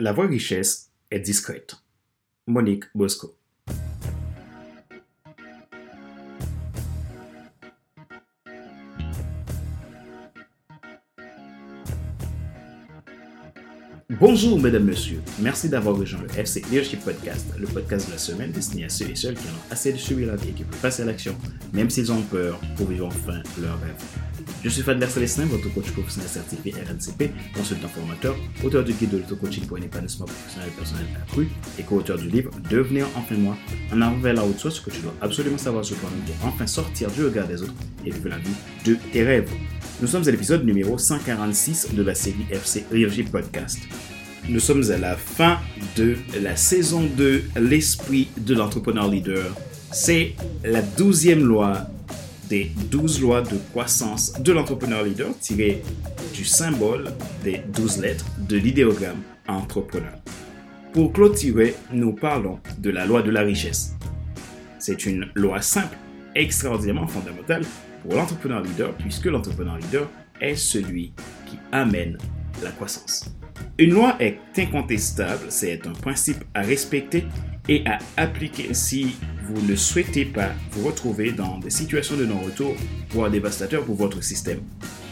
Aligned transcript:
La 0.00 0.12
vraie 0.12 0.28
richesse 0.28 0.92
est 1.10 1.18
discrète. 1.18 1.74
Monique 2.46 2.84
Bosco. 2.94 3.34
Bonjour 14.08 14.60
mesdames, 14.60 14.84
messieurs. 14.84 15.20
Merci 15.40 15.68
d'avoir 15.68 15.96
rejoint 15.96 16.22
le 16.22 16.30
FC 16.30 16.60
Leadership 16.70 17.00
Podcast, 17.00 17.46
le 17.58 17.66
podcast 17.66 18.06
de 18.06 18.12
la 18.12 18.18
semaine 18.18 18.52
destiné 18.52 18.84
à 18.84 18.88
ceux 18.88 19.10
et 19.10 19.16
celles 19.16 19.34
qui 19.34 19.48
en 19.48 19.50
ont 19.50 19.72
assez 19.72 19.92
de 19.92 19.98
subir 19.98 20.28
la 20.28 20.36
vie 20.36 20.50
et 20.50 20.52
qui 20.52 20.62
peuvent 20.62 20.80
passer 20.80 21.02
à 21.02 21.06
l'action, 21.06 21.36
même 21.72 21.90
s'ils 21.90 22.12
ont 22.12 22.22
peur, 22.22 22.60
pour 22.76 22.86
vivre 22.86 23.08
enfin 23.08 23.42
leur 23.60 23.80
rêve. 23.80 24.27
Je 24.64 24.68
suis 24.68 24.82
Fadler 24.82 25.06
Célestin, 25.06 25.46
votre 25.46 25.72
coach 25.72 25.90
professionnel 25.92 26.28
certifié 26.28 26.72
RNCP, 26.72 27.30
consultant 27.54 27.88
formateur, 27.88 28.36
auteur 28.64 28.82
du 28.84 28.92
guide 28.92 29.10
de 29.10 29.18
l'auto-coaching 29.18 29.66
pour 29.66 29.76
un 29.76 29.82
épanouissement 29.82 30.26
professionnel 30.26 30.68
et 30.68 30.76
personnel 30.76 31.06
accru 31.22 31.48
et 31.78 31.82
co-auteur 31.82 32.18
du 32.18 32.28
livre 32.28 32.50
Devenir 32.68 33.06
enfin 33.16 33.36
moi, 33.36 33.56
en 33.92 34.02
avant 34.02 34.18
vers 34.18 34.34
la 34.34 34.44
haute 34.44 34.58
source 34.58 34.80
que 34.80 34.90
tu 34.90 35.00
dois 35.00 35.14
absolument 35.20 35.58
savoir 35.58 35.84
sur 35.84 35.96
toi-même 35.98 36.20
pour 36.20 36.48
enfin 36.48 36.66
sortir 36.66 37.10
du 37.10 37.24
regard 37.24 37.46
des 37.46 37.62
autres 37.62 37.74
et 38.04 38.10
vivre 38.10 38.28
la 38.28 38.38
vie 38.38 38.54
de 38.84 38.96
tes 39.12 39.22
rêves. 39.22 39.50
Nous 40.00 40.08
sommes 40.08 40.26
à 40.26 40.30
l'épisode 40.30 40.64
numéro 40.64 40.98
146 40.98 41.94
de 41.94 42.02
la 42.02 42.14
série 42.14 42.46
FC 42.50 42.84
Leadership 42.92 43.30
Podcast. 43.30 43.78
Nous 44.48 44.60
sommes 44.60 44.90
à 44.90 44.96
la 44.96 45.16
fin 45.16 45.58
de 45.96 46.16
la 46.40 46.56
saison 46.56 47.02
2, 47.16 47.42
l'esprit 47.60 48.28
de 48.38 48.54
l'entrepreneur 48.54 49.08
leader. 49.08 49.54
C'est 49.92 50.34
la 50.64 50.82
douzième 50.82 51.44
loi 51.44 51.86
des 52.48 52.70
12 52.90 53.20
lois 53.20 53.42
de 53.42 53.56
croissance 53.70 54.32
de 54.40 54.52
l'entrepreneur 54.52 55.04
leader 55.04 55.36
tirées 55.38 55.82
du 56.34 56.44
symbole 56.44 57.12
des 57.44 57.60
12 57.72 58.00
lettres 58.00 58.26
de 58.48 58.56
l'idéogramme 58.56 59.22
entrepreneur. 59.46 60.14
Pour 60.92 61.12
clôturer, 61.12 61.74
nous 61.92 62.12
parlons 62.12 62.60
de 62.78 62.90
la 62.90 63.06
loi 63.06 63.22
de 63.22 63.30
la 63.30 63.42
richesse. 63.42 63.94
C'est 64.78 65.06
une 65.06 65.26
loi 65.34 65.60
simple, 65.60 65.96
extraordinairement 66.34 67.06
fondamentale 67.06 67.62
pour 68.02 68.14
l'entrepreneur 68.14 68.62
leader 68.62 68.94
puisque 68.94 69.26
l'entrepreneur 69.26 69.76
leader 69.78 70.08
est 70.40 70.56
celui 70.56 71.12
qui 71.46 71.58
amène 71.72 72.16
la 72.62 72.70
croissance. 72.70 73.30
Une 73.78 73.90
loi 73.90 74.16
est 74.20 74.38
incontestable, 74.56 75.46
c'est 75.48 75.86
un 75.86 75.92
principe 75.92 76.44
à 76.54 76.62
respecter 76.62 77.24
et 77.68 77.84
à 77.86 77.98
appliquer 78.16 78.74
si 78.74 79.16
vous 79.48 79.66
ne 79.66 79.76
souhaitez 79.76 80.24
pas 80.26 80.50
vous 80.72 80.86
retrouver 80.86 81.32
dans 81.32 81.58
des 81.58 81.70
situations 81.70 82.16
de 82.16 82.26
non-retour, 82.26 82.74
voire 83.10 83.30
dévastateurs 83.30 83.84
pour 83.84 83.94
votre 83.94 84.22
système. 84.22 84.60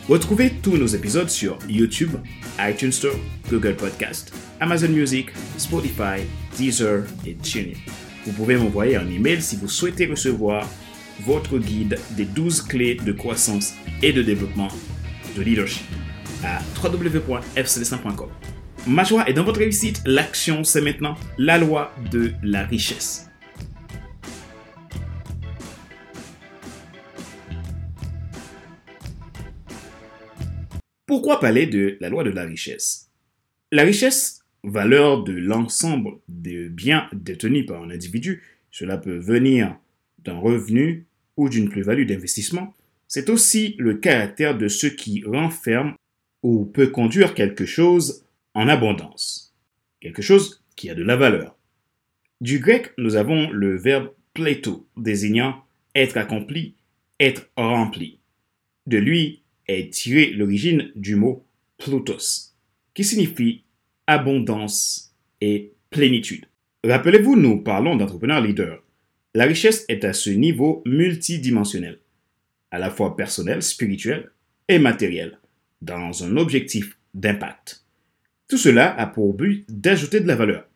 Retrouvez 0.08 0.52
tous 0.62 0.76
nos 0.76 0.86
épisodes 0.86 1.30
sur 1.30 1.58
YouTube, 1.68 2.12
iTunes 2.60 2.92
Store, 2.92 3.16
Google 3.50 3.74
Podcast, 3.74 4.32
Amazon 4.60 4.88
Music, 4.88 5.30
Spotify, 5.56 6.22
Deezer 6.56 7.04
et 7.26 7.34
TuneIn. 7.34 7.76
Vous 8.24 8.32
pouvez 8.32 8.56
m'envoyer 8.56 8.96
un 8.96 9.08
email 9.08 9.40
si 9.40 9.56
vous 9.56 9.68
souhaitez 9.68 10.06
recevoir 10.06 10.68
votre 11.24 11.58
guide 11.58 11.98
des 12.10 12.26
12 12.26 12.62
clés 12.62 12.96
de 12.96 13.12
croissance 13.12 13.74
et 14.02 14.12
de 14.12 14.22
développement 14.22 14.68
de 15.36 15.42
leadership 15.42 15.86
à 16.44 16.60
www.fcd5.com. 16.82 18.28
Ma 18.86 19.02
joie 19.02 19.28
est 19.28 19.32
dans 19.32 19.44
votre 19.44 19.58
réussite. 19.58 20.02
L'action, 20.04 20.62
c'est 20.62 20.82
maintenant 20.82 21.16
la 21.38 21.58
loi 21.58 21.92
de 22.12 22.32
la 22.42 22.64
richesse. 22.64 23.26
Pourquoi 31.16 31.40
parler 31.40 31.66
de 31.66 31.96
la 32.00 32.10
loi 32.10 32.24
de 32.24 32.30
la 32.30 32.42
richesse? 32.42 33.10
La 33.72 33.84
richesse, 33.84 34.44
valeur 34.62 35.24
de 35.24 35.32
l'ensemble 35.32 36.18
des 36.28 36.68
biens 36.68 37.08
détenus 37.14 37.64
par 37.64 37.82
un 37.82 37.88
individu, 37.88 38.42
cela 38.70 38.98
peut 38.98 39.16
venir 39.16 39.78
d'un 40.18 40.36
revenu 40.36 41.06
ou 41.38 41.48
d'une 41.48 41.70
plus-value 41.70 42.04
d'investissement, 42.04 42.74
c'est 43.08 43.30
aussi 43.30 43.76
le 43.78 43.94
caractère 43.94 44.58
de 44.58 44.68
ce 44.68 44.86
qui 44.86 45.24
renferme 45.24 45.94
ou 46.42 46.66
peut 46.66 46.88
conduire 46.88 47.32
quelque 47.32 47.64
chose 47.64 48.26
en 48.52 48.68
abondance. 48.68 49.56
Quelque 50.02 50.20
chose 50.20 50.62
qui 50.76 50.90
a 50.90 50.94
de 50.94 51.02
la 51.02 51.16
valeur. 51.16 51.56
Du 52.42 52.58
grec, 52.58 52.92
nous 52.98 53.16
avons 53.16 53.48
le 53.52 53.74
verbe 53.74 54.12
pleto, 54.34 54.86
désignant 54.98 55.64
être 55.94 56.18
accompli, 56.18 56.74
être 57.18 57.48
rempli. 57.56 58.18
De 58.86 58.98
lui 58.98 59.40
est 59.68 59.92
tirée 59.92 60.30
l'origine 60.30 60.90
du 60.94 61.16
mot 61.16 61.44
plutos, 61.78 62.54
qui 62.94 63.04
signifie 63.04 63.62
abondance 64.06 65.14
et 65.40 65.72
plénitude. 65.90 66.46
Rappelez-vous, 66.84 67.36
nous 67.36 67.58
parlons 67.58 67.96
d'entrepreneur 67.96 68.40
leader. 68.40 68.82
La 69.34 69.44
richesse 69.44 69.84
est 69.88 70.04
à 70.04 70.12
ce 70.12 70.30
niveau 70.30 70.82
multidimensionnel, 70.86 71.98
à 72.70 72.78
la 72.78 72.90
fois 72.90 73.16
personnel, 73.16 73.62
spirituel 73.62 74.30
et 74.68 74.78
matériel, 74.78 75.38
dans 75.82 76.24
un 76.24 76.36
objectif 76.36 76.96
d'impact. 77.14 77.84
Tout 78.48 78.58
cela 78.58 78.94
a 78.94 79.06
pour 79.06 79.34
but 79.34 79.64
d'ajouter 79.68 80.20
de 80.20 80.28
la 80.28 80.36
valeur. 80.36 80.68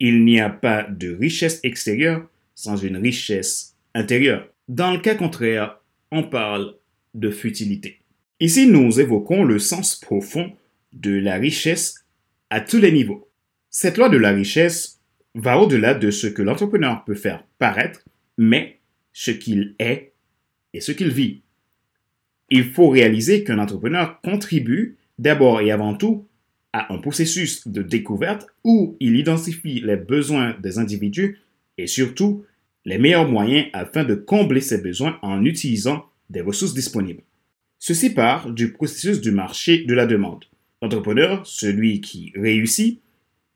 Il 0.00 0.24
n'y 0.24 0.40
a 0.40 0.50
pas 0.50 0.82
de 0.82 1.14
richesse 1.14 1.60
extérieure 1.62 2.28
sans 2.54 2.76
une 2.76 2.96
richesse 2.96 3.76
intérieure. 3.94 4.48
Dans 4.68 4.92
le 4.92 4.98
cas 4.98 5.14
contraire, 5.14 5.80
on 6.10 6.24
parle 6.24 6.74
de 7.14 7.30
futilité. 7.30 8.00
Ici, 8.40 8.68
nous 8.68 9.00
évoquons 9.00 9.42
le 9.42 9.58
sens 9.58 9.96
profond 9.96 10.52
de 10.92 11.10
la 11.10 11.34
richesse 11.36 12.06
à 12.50 12.60
tous 12.60 12.78
les 12.78 12.92
niveaux. 12.92 13.28
Cette 13.68 13.98
loi 13.98 14.08
de 14.08 14.16
la 14.16 14.30
richesse 14.30 15.00
va 15.34 15.58
au-delà 15.58 15.94
de 15.94 16.12
ce 16.12 16.28
que 16.28 16.42
l'entrepreneur 16.42 17.04
peut 17.04 17.16
faire 17.16 17.44
paraître, 17.58 18.04
mais 18.36 18.78
ce 19.12 19.32
qu'il 19.32 19.74
est 19.80 20.12
et 20.72 20.80
ce 20.80 20.92
qu'il 20.92 21.10
vit. 21.10 21.42
Il 22.48 22.70
faut 22.70 22.88
réaliser 22.88 23.42
qu'un 23.42 23.58
entrepreneur 23.58 24.20
contribue 24.20 24.96
d'abord 25.18 25.60
et 25.60 25.72
avant 25.72 25.94
tout 25.94 26.24
à 26.72 26.94
un 26.94 26.98
processus 26.98 27.66
de 27.66 27.82
découverte 27.82 28.46
où 28.62 28.96
il 29.00 29.16
identifie 29.16 29.80
les 29.80 29.96
besoins 29.96 30.56
des 30.60 30.78
individus 30.78 31.40
et 31.76 31.88
surtout 31.88 32.44
les 32.84 32.98
meilleurs 32.98 33.28
moyens 33.28 33.66
afin 33.72 34.04
de 34.04 34.14
combler 34.14 34.60
ces 34.60 34.78
besoins 34.80 35.18
en 35.22 35.44
utilisant 35.44 36.06
des 36.30 36.40
ressources 36.40 36.74
disponibles. 36.74 37.22
Ceci 37.78 38.10
part 38.10 38.50
du 38.50 38.72
processus 38.72 39.20
du 39.20 39.30
marché 39.30 39.84
de 39.84 39.94
la 39.94 40.06
demande. 40.06 40.44
L'entrepreneur, 40.82 41.46
celui 41.46 42.00
qui 42.00 42.32
réussit, 42.36 43.00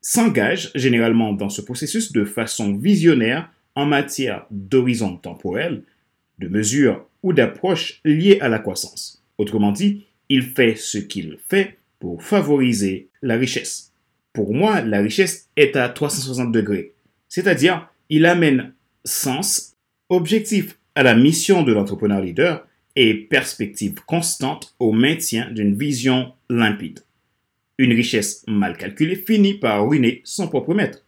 s'engage 0.01 0.71
généralement 0.75 1.33
dans 1.33 1.49
ce 1.49 1.61
processus 1.61 2.11
de 2.11 2.25
façon 2.25 2.75
visionnaire 2.75 3.49
en 3.75 3.85
matière 3.85 4.45
d'horizon 4.51 5.17
temporel, 5.17 5.83
de 6.39 6.47
mesures 6.47 7.05
ou 7.21 7.33
d'approches 7.33 8.01
liées 8.03 8.37
à 8.41 8.49
la 8.49 8.59
croissance. 8.59 9.23
Autrement 9.37 9.71
dit, 9.71 10.05
il 10.29 10.43
fait 10.43 10.75
ce 10.75 10.97
qu'il 10.97 11.37
fait 11.47 11.77
pour 11.99 12.23
favoriser 12.23 13.07
la 13.21 13.35
richesse. 13.35 13.91
Pour 14.33 14.53
moi, 14.53 14.81
la 14.81 14.99
richesse 14.99 15.49
est 15.55 15.75
à 15.75 15.87
360 15.89 16.51
degrés, 16.51 16.93
c'est-à-dire 17.29 17.89
il 18.09 18.25
amène 18.25 18.73
sens, 19.05 19.75
objectif 20.09 20.77
à 20.95 21.03
la 21.03 21.15
mission 21.15 21.63
de 21.63 21.73
l'entrepreneur 21.73 22.21
leader 22.21 22.67
et 22.95 23.15
perspective 23.15 23.95
constante 24.05 24.75
au 24.79 24.91
maintien 24.91 25.49
d'une 25.51 25.75
vision 25.75 26.33
limpide. 26.49 26.99
Une 27.77 27.93
richesse 27.93 28.43
mal 28.47 28.77
calculée 28.77 29.15
finit 29.15 29.55
par 29.55 29.87
ruiner 29.87 30.21
son 30.23 30.47
propre 30.47 30.73
maître. 30.73 31.03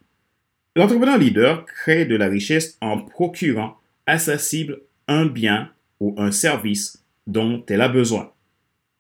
L'entrepreneur 0.76 1.18
leader 1.18 1.66
crée 1.66 2.06
de 2.06 2.16
la 2.16 2.28
richesse 2.28 2.78
en 2.82 3.00
procurant 3.00 3.78
à 4.08 4.18
sa 4.18 4.38
cible 4.38 4.82
un 5.08 5.26
bien 5.26 5.72
ou 6.00 6.16
un 6.18 6.32
service 6.32 7.04
dont 7.28 7.64
elle 7.70 7.82
a 7.82 7.88
besoin. 7.88 8.32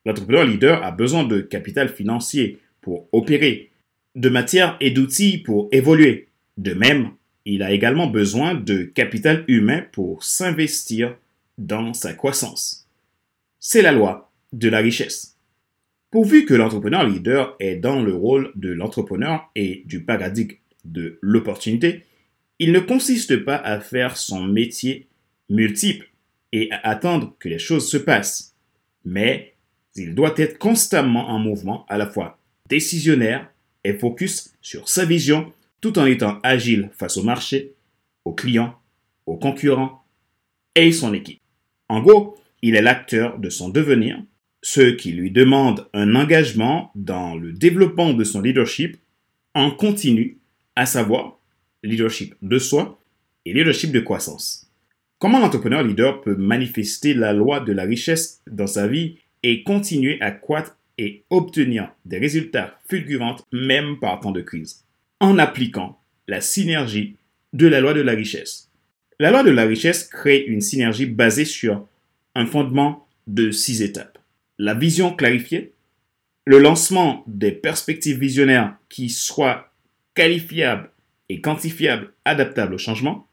L'entrepreneur 0.05 0.45
leader 0.45 0.83
a 0.83 0.91
besoin 0.91 1.23
de 1.23 1.41
capital 1.41 1.89
financier 1.89 2.59
pour 2.81 3.09
opérer, 3.11 3.71
de 4.15 4.29
matière 4.29 4.77
et 4.79 4.91
d'outils 4.91 5.39
pour 5.39 5.67
évoluer. 5.71 6.27
De 6.57 6.73
même, 6.73 7.11
il 7.45 7.63
a 7.63 7.71
également 7.71 8.07
besoin 8.07 8.53
de 8.53 8.83
capital 8.83 9.43
humain 9.47 9.83
pour 9.91 10.23
s'investir 10.23 11.15
dans 11.57 11.93
sa 11.93 12.13
croissance. 12.13 12.84
C'est 13.67 13.81
la 13.81 13.91
loi 13.91 14.31
de 14.53 14.69
la 14.69 14.77
richesse. 14.77 15.39
Pourvu 16.11 16.45
que 16.45 16.53
l'entrepreneur 16.53 17.03
leader 17.03 17.55
est 17.59 17.77
dans 17.77 17.99
le 17.99 18.13
rôle 18.13 18.51
de 18.53 18.69
l'entrepreneur 18.69 19.49
et 19.55 19.81
du 19.87 20.03
paradigme 20.03 20.57
de 20.83 21.17
l'opportunité, 21.19 22.03
il 22.59 22.71
ne 22.71 22.79
consiste 22.79 23.37
pas 23.37 23.55
à 23.55 23.79
faire 23.79 24.17
son 24.17 24.43
métier 24.43 25.07
multiple 25.49 26.07
et 26.51 26.69
à 26.69 26.89
attendre 26.89 27.35
que 27.39 27.49
les 27.49 27.57
choses 27.57 27.89
se 27.89 27.97
passent, 27.97 28.55
mais 29.03 29.55
il 29.95 30.13
doit 30.13 30.35
être 30.37 30.59
constamment 30.59 31.29
en 31.29 31.39
mouvement, 31.39 31.87
à 31.89 31.97
la 31.97 32.05
fois 32.05 32.37
décisionnaire 32.69 33.51
et 33.83 33.93
focus 33.93 34.53
sur 34.61 34.87
sa 34.87 35.05
vision, 35.05 35.51
tout 35.81 35.97
en 35.97 36.05
étant 36.05 36.39
agile 36.43 36.91
face 36.93 37.17
au 37.17 37.23
marché, 37.23 37.73
aux 38.25 38.33
clients, 38.33 38.75
aux 39.25 39.37
concurrents 39.37 40.05
et 40.75 40.91
son 40.91 41.15
équipe. 41.15 41.41
En 41.89 42.01
gros, 42.01 42.37
il 42.67 42.75
est 42.75 42.81
l'acteur 42.81 43.37
de 43.37 43.51
son 43.51 43.69
devenir, 43.69 44.17
ce 44.63 44.81
qui 44.81 45.11
lui 45.11 45.29
demande 45.29 45.87
un 45.93 46.15
engagement 46.15 46.91
dans 46.95 47.35
le 47.35 47.53
développement 47.53 48.13
de 48.13 48.23
son 48.23 48.41
leadership 48.41 48.97
en 49.53 49.69
continu, 49.69 50.39
à 50.75 50.87
savoir 50.87 51.37
leadership 51.83 52.33
de 52.41 52.57
soi 52.57 52.99
et 53.45 53.53
leadership 53.53 53.91
de 53.91 53.99
croissance. 53.99 54.67
Comment 55.19 55.39
l'entrepreneur 55.39 55.83
leader 55.83 56.21
peut 56.21 56.35
manifester 56.35 57.13
la 57.13 57.33
loi 57.33 57.59
de 57.59 57.71
la 57.71 57.83
richesse 57.83 58.41
dans 58.49 58.65
sa 58.65 58.87
vie 58.87 59.19
et 59.43 59.61
continuer 59.61 60.19
à 60.19 60.31
croître 60.31 60.75
et 60.97 61.23
obtenir 61.29 61.93
des 62.05 62.17
résultats 62.17 62.79
fulgurants 62.89 63.35
même 63.53 63.99
par 63.99 64.19
temps 64.19 64.31
de 64.31 64.41
crise? 64.41 64.83
En 65.19 65.37
appliquant 65.37 66.01
la 66.27 66.41
synergie 66.41 67.15
de 67.53 67.67
la 67.67 67.79
loi 67.79 67.93
de 67.93 68.01
la 68.01 68.13
richesse. 68.13 68.71
La 69.19 69.29
loi 69.29 69.43
de 69.43 69.51
la 69.51 69.65
richesse 69.65 70.05
crée 70.05 70.43
une 70.47 70.61
synergie 70.61 71.05
basée 71.05 71.45
sur 71.45 71.87
un 72.35 72.45
fondement 72.45 73.07
de 73.27 73.51
six 73.51 73.81
étapes. 73.81 74.19
La 74.59 74.73
vision 74.73 75.15
clarifiée, 75.15 75.73
le 76.45 76.59
lancement 76.59 77.23
des 77.27 77.51
perspectives 77.51 78.19
visionnaires 78.19 78.77
qui 78.89 79.09
soient 79.09 79.71
qualifiables 80.13 80.91
et 81.29 81.41
quantifiables, 81.41 82.13
adaptables 82.23 82.75
au 82.75 82.77
changement, 82.77 83.27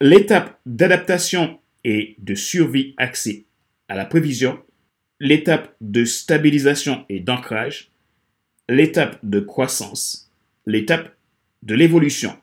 l'étape 0.00 0.58
d'adaptation 0.64 1.60
et 1.84 2.16
de 2.18 2.34
survie 2.34 2.94
axée 2.96 3.46
à 3.88 3.94
la 3.94 4.06
prévision, 4.06 4.58
l'étape 5.18 5.74
de 5.80 6.04
stabilisation 6.04 7.04
et 7.08 7.20
d'ancrage, 7.20 7.90
l'étape 8.68 9.18
de 9.22 9.40
croissance, 9.40 10.32
l'étape 10.64 11.14
de 11.62 11.74
l'évolution. 11.74 12.36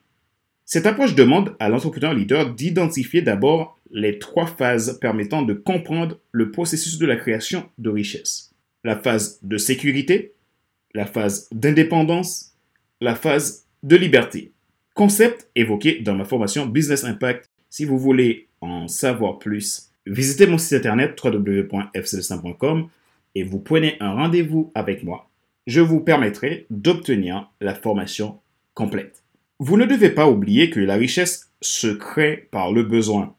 Cette 0.70 0.86
approche 0.86 1.16
demande 1.16 1.56
à 1.60 1.70
l'entrepreneur 1.70 2.14
leader 2.14 2.54
d'identifier 2.54 3.22
d'abord 3.22 3.80
les 3.90 4.20
trois 4.20 4.46
phases 4.46 5.00
permettant 5.00 5.42
de 5.42 5.54
comprendre 5.54 6.20
le 6.34 6.52
processus 6.52 6.98
de 6.98 7.06
la 7.06 7.16
création 7.16 7.70
de 7.78 7.90
richesse. 7.90 8.54
La 8.84 8.98
phase 8.98 9.40
de 9.44 9.58
sécurité, 9.58 10.34
la 10.94 11.06
phase 11.06 11.48
d'indépendance, 11.54 12.54
la 13.00 13.16
phase 13.16 13.66
de 13.82 13.96
liberté. 13.96 14.52
Concept 14.94 15.50
évoqué 15.56 16.02
dans 16.02 16.16
ma 16.16 16.26
formation 16.26 16.66
Business 16.66 17.06
Impact. 17.06 17.50
Si 17.70 17.86
vous 17.86 17.98
voulez 17.98 18.50
en 18.60 18.90
savoir 18.90 19.40
plus, 19.40 19.90
visitez 20.06 20.48
mon 20.48 20.58
site 20.58 20.74
internet 20.74 21.18
www.fcdestin.com 21.24 22.90
et 23.36 23.44
vous 23.44 23.60
prenez 23.60 23.96
un 24.02 24.12
rendez-vous 24.12 24.70
avec 24.76 25.04
moi. 25.04 25.30
Je 25.66 25.80
vous 25.80 26.02
permettrai 26.02 26.66
d'obtenir 26.70 27.50
la 27.62 27.74
formation 27.74 28.42
complète. 28.74 29.24
Vous 29.60 29.76
ne 29.76 29.86
devez 29.86 30.12
pas 30.12 30.30
oublier 30.30 30.70
que 30.70 30.80
la 30.80 30.98
richesse 30.98 31.52
se 31.62 31.88
crée 31.88 32.48
par 32.52 32.72
le 32.72 32.84
besoin. 32.84 33.36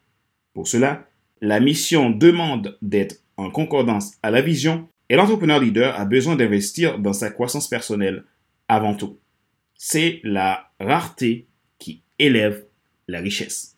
Pour 0.53 0.67
cela, 0.67 1.07
la 1.39 1.61
mission 1.61 2.09
demande 2.09 2.77
d'être 2.81 3.23
en 3.37 3.49
concordance 3.49 4.17
à 4.21 4.29
la 4.29 4.41
vision 4.41 4.89
et 5.07 5.15
l'entrepreneur 5.15 5.61
leader 5.61 5.97
a 5.97 6.03
besoin 6.03 6.35
d'investir 6.35 6.99
dans 6.99 7.13
sa 7.13 7.29
croissance 7.29 7.69
personnelle 7.69 8.25
avant 8.67 8.95
tout. 8.95 9.17
C'est 9.75 10.19
la 10.25 10.69
rareté 10.81 11.47
qui 11.77 12.03
élève 12.19 12.65
la 13.07 13.21
richesse. 13.21 13.77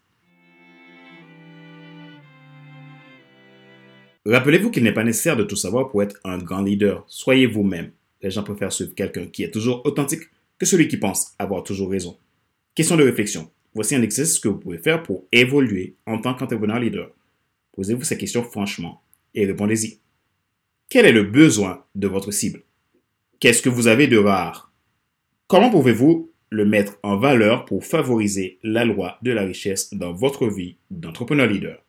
Rappelez-vous 4.25 4.71
qu'il 4.71 4.83
n'est 4.83 4.93
pas 4.93 5.03
nécessaire 5.03 5.37
de 5.37 5.43
tout 5.43 5.55
savoir 5.55 5.91
pour 5.91 6.01
être 6.01 6.19
un 6.23 6.39
grand 6.39 6.63
leader. 6.63 7.03
Soyez 7.05 7.45
vous-même. 7.45 7.91
Les 8.23 8.31
gens 8.31 8.43
préfèrent 8.43 8.73
suivre 8.73 8.95
quelqu'un 8.95 9.27
qui 9.27 9.43
est 9.43 9.51
toujours 9.51 9.85
authentique 9.85 10.23
que 10.57 10.65
celui 10.65 10.87
qui 10.87 10.97
pense 10.97 11.33
avoir 11.37 11.63
toujours 11.63 11.91
raison. 11.91 12.17
Question 12.73 12.95
de 12.95 13.03
réflexion. 13.03 13.51
Voici 13.73 13.95
un 13.95 14.01
exercice 14.01 14.39
que 14.39 14.47
vous 14.47 14.57
pouvez 14.57 14.77
faire 14.77 15.03
pour 15.03 15.25
évoluer 15.33 15.95
en 16.05 16.19
tant 16.19 16.33
qu'entrepreneur 16.33 16.79
leader. 16.79 17.11
Posez-vous 17.73 18.03
ces 18.03 18.17
questions 18.17 18.43
franchement 18.43 19.01
et 19.35 19.45
répondez-y. 19.45 19.99
Quel 20.87 21.05
est 21.05 21.11
le 21.11 21.23
besoin 21.23 21.85
de 21.95 22.07
votre 22.07 22.31
cible? 22.31 22.63
Qu'est-ce 23.41 23.61
que 23.61 23.69
vous 23.69 23.87
avez 23.87 24.07
de 24.07 24.17
rare? 24.17 24.71
Comment 25.47 25.69
pouvez-vous 25.69 26.31
le 26.49 26.65
mettre 26.65 26.97
en 27.03 27.17
valeur 27.17 27.65
pour 27.65 27.85
favoriser 27.85 28.57
la 28.63 28.85
loi 28.85 29.17
de 29.21 29.31
la 29.31 29.43
richesse 29.43 29.93
dans 29.93 30.13
votre 30.13 30.47
vie 30.47 30.77
d'entrepreneur 30.89 31.47
leader? 31.47 31.83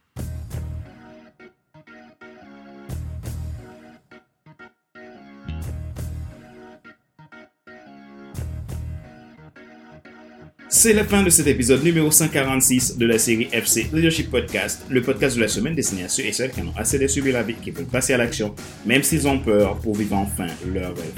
C'est 10.83 10.95
la 10.95 11.05
fin 11.05 11.23
de 11.23 11.31
cet 11.31 11.47
épisode 11.47 11.85
numéro 11.85 12.11
146 12.11 12.99
de 12.99 13.07
la 13.07 13.17
série 13.17 13.47
FC 13.53 13.87
Leadership 13.93 14.33
Podcast, 14.33 14.83
le 14.91 15.01
podcast 15.01 15.37
de 15.37 15.41
la 15.41 15.47
semaine 15.47 15.77
destiné 15.77 16.03
à 16.03 16.09
ceux 16.09 16.25
et 16.25 16.33
celles 16.33 16.51
qui 16.51 16.61
en 16.61 16.67
ont 16.67 16.77
assez 16.77 16.99
de 16.99 17.07
subir 17.07 17.35
la 17.35 17.45
vie, 17.45 17.55
qui 17.55 17.71
veulent 17.71 17.85
passer 17.85 18.15
à 18.15 18.17
l'action, 18.17 18.53
même 18.85 19.05
s'ils 19.05 19.29
ont 19.29 19.39
peur 19.39 19.79
pour 19.79 19.95
vivre 19.95 20.17
enfin 20.17 20.49
leur 20.67 20.89
rêve. 20.89 21.15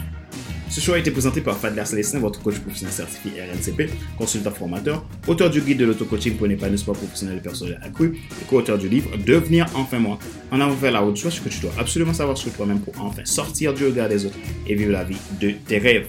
Ce 0.68 0.82
choix 0.82 0.96
a 0.96 0.98
été 0.98 1.10
présenté 1.10 1.40
par 1.40 1.56
Fadler 1.56 1.86
Célestin, 1.86 2.18
votre 2.18 2.42
coach 2.42 2.58
professionnel 2.58 2.92
certifié 2.92 3.40
RNCP, 3.40 3.88
consultant 4.18 4.50
formateur, 4.50 5.02
auteur 5.26 5.48
du 5.48 5.62
guide 5.62 5.78
de 5.78 5.86
l'auto-coaching 5.86 6.36
pour 6.36 6.46
n'épanouissement 6.46 6.92
professionnel 6.92 7.38
et 7.38 7.40
personnel 7.40 7.80
accru, 7.82 8.18
et 8.42 8.44
co-auteur 8.44 8.76
du 8.76 8.90
livre 8.90 9.16
Devenir 9.26 9.64
enfin 9.74 9.98
moi. 9.98 10.18
En 10.50 10.60
avant 10.60 10.74
vers 10.74 10.92
la 10.92 11.00
route, 11.00 11.16
soit 11.16 11.30
ce 11.30 11.40
que 11.40 11.48
tu 11.48 11.60
dois 11.60 11.72
absolument 11.78 12.12
savoir 12.12 12.36
sur 12.36 12.52
toi-même 12.52 12.80
pour 12.80 13.00
enfin 13.00 13.24
sortir 13.24 13.72
du 13.72 13.86
regard 13.86 14.10
des 14.10 14.26
autres 14.26 14.36
et 14.66 14.74
vivre 14.74 14.92
la 14.92 15.04
vie 15.04 15.16
de 15.40 15.52
tes 15.66 15.78
rêves. 15.78 16.08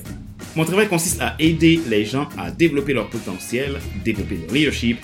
Mon 0.56 0.64
travail 0.64 0.88
consiste 0.88 1.22
à 1.22 1.36
aider 1.38 1.82
les 1.90 2.06
gens 2.06 2.30
à 2.38 2.50
développer 2.50 2.94
leur 2.94 3.10
potentiel, 3.10 3.78
développer 4.06 4.38
leur 4.38 4.54
leadership 4.54 5.00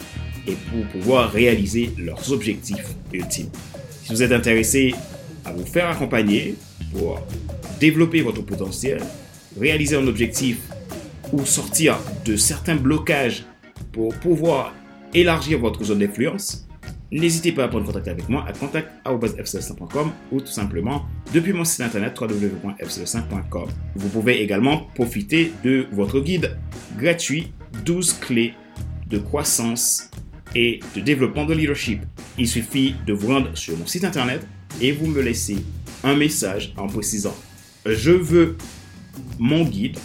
et 0.48 0.54
pour 0.54 0.86
pouvoir 0.86 1.30
réaliser 1.30 1.92
leurs 1.98 2.32
objectifs 2.32 2.96
ultimes. 3.12 3.50
Si 4.04 4.14
vous 4.14 4.24
êtes 4.24 4.32
intéressé 4.32 4.96
à 5.44 5.52
vous 5.52 5.66
faire 5.66 5.90
accompagner 5.90 6.56
pour 6.94 7.20
développer 7.82 8.22
votre 8.22 8.42
potentiel, 8.42 9.02
réaliser 9.60 9.98
un 9.98 10.08
objectif 10.08 10.60
ou 11.34 11.46
sortir 11.46 11.98
de 12.24 12.38
certains 12.38 12.78
blocages 12.78 13.44
pour 13.92 14.16
pouvoir 14.16 14.74
élargir 15.14 15.60
votre 15.60 15.84
zone 15.84 16.00
d'influence, 16.00 16.66
n'hésitez 17.20 17.52
pas 17.52 17.66
à 17.66 17.68
prendre 17.68 17.86
contact 17.86 18.08
avec 18.08 18.30
moi 18.30 18.46
à 18.48 18.54
contact.fcl5.com 18.54 20.12
ou 20.32 20.42
tout 20.42 20.48
simplement 20.48 21.06
depuis 21.34 21.54
mon 21.54 21.66
site 21.66 21.82
internet 21.82 22.20
www.fcl5.com. 22.20 23.70
Vous 23.96 24.10
pouvez 24.10 24.42
également 24.42 24.88
profiter 24.96 25.52
de 25.64 25.88
votre 25.92 26.20
guide 26.20 26.58
gratuit 26.98 27.54
12 27.86 28.14
clés 28.20 28.54
de 29.10 29.18
croissance 29.18 30.10
et 30.56 30.80
de 30.96 31.02
développement 31.02 31.46
de 31.46 31.54
leadership. 31.54 32.02
Il 32.38 32.48
suffit 32.48 32.96
de 33.06 33.14
vous 33.14 33.28
rendre 33.28 33.58
sur 33.58 33.78
mon 33.78 33.86
site 33.86 34.04
internet 34.04 34.46
et 34.82 34.92
vous 34.92 35.08
me 35.08 35.22
laissez 35.22 35.58
un 36.04 36.16
message 36.16 36.74
en 36.78 36.88
précisant 36.88 37.36
je 37.86 38.12
veux 38.12 38.58
mon 39.40 39.64
guide 39.64 39.98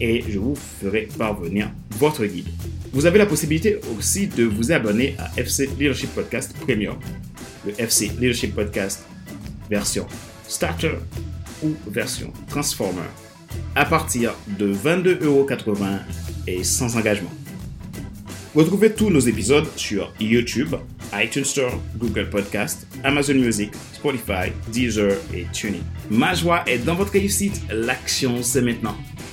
et 0.00 0.24
je 0.28 0.38
vous 0.38 0.54
ferai 0.54 1.08
parvenir 1.18 1.70
votre 1.98 2.24
guide. 2.24 2.48
Vous 2.92 3.06
avez 3.06 3.18
la 3.18 3.26
possibilité 3.26 3.80
aussi 3.96 4.26
de 4.26 4.44
vous 4.44 4.72
abonner 4.72 5.16
à 5.18 5.30
FC 5.40 5.68
Leadership 5.78 6.14
Podcast 6.14 6.54
Premium, 6.60 6.96
le 7.66 7.72
FC 7.78 8.10
Leadership 8.20 8.54
Podcast 8.54 9.04
version 9.68 10.06
Starter 10.46 10.94
ou 11.62 11.74
version 11.88 12.32
Transformer, 12.48 13.08
à 13.74 13.84
partir 13.84 14.34
de 14.58 14.72
22,80€ 14.72 16.00
et 16.46 16.62
sans 16.62 16.96
engagement. 16.96 17.30
Retrouvez 18.54 18.92
tous 18.92 19.10
nos 19.10 19.20
épisodes 19.20 19.66
sur 19.74 20.12
YouTube, 20.20 20.76
iTunes 21.12 21.44
Store, 21.44 21.72
Google 21.96 22.30
Podcast, 22.30 22.86
Amazon 23.02 23.34
Music, 23.34 23.72
Spotify, 23.92 24.52
Deezer 24.72 25.16
et 25.34 25.46
TuneIn. 25.52 25.80
Ma 26.10 26.34
joie 26.34 26.62
est 26.66 26.78
dans 26.78 26.94
votre 26.94 27.12
réussite, 27.12 27.60
l'action 27.70 28.42
c'est 28.42 28.62
maintenant. 28.62 28.96